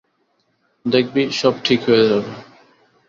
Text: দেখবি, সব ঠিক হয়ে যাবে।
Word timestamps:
দেখবি, 0.85 1.23
সব 1.31 1.53
ঠিক 1.63 1.79
হয়ে 1.87 2.05
যাবে। 2.09 2.31